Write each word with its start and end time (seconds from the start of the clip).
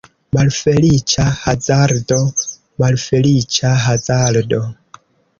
Malfeliĉa 0.35 1.25
hazardo, 1.41 2.17
malfeliĉa 2.83 3.75
hazardo! 3.83 4.63